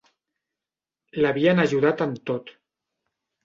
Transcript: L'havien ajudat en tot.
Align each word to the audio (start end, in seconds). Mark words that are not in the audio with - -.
L'havien 1.21 1.67
ajudat 1.67 2.05
en 2.09 2.19
tot. 2.33 2.53